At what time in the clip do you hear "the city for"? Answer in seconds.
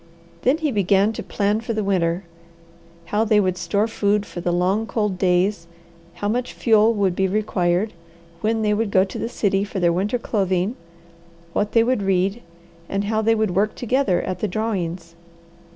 9.19-9.79